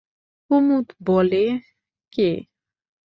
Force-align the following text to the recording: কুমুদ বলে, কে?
কুমুদ 0.51 0.87
বলে, 1.05 1.43
কে? 2.13 2.29